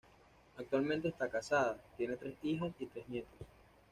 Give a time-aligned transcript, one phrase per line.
[0.57, 3.37] Actualmente está casada, tiene tres hijas y tres nietos.